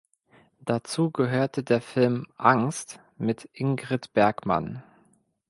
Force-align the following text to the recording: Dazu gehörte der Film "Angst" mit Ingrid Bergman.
Dazu 0.61 1.11
gehörte 1.11 1.61
der 1.61 1.79
Film 1.79 2.25
"Angst" 2.35 2.99
mit 3.19 3.47
Ingrid 3.53 4.13
Bergman. 4.13 4.81